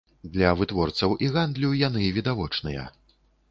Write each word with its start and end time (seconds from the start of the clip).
Для 0.37 0.49
вытворцаў 0.61 1.13
і 1.27 1.29
гандлю 1.37 1.71
яны 1.83 2.01
відавочныя. 2.19 2.91